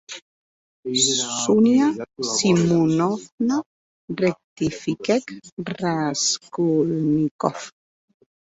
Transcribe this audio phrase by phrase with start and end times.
[1.43, 1.87] Sonia
[2.37, 3.57] Simonovna,
[4.23, 5.23] rectifiquèc
[5.79, 7.59] Raskolnikov.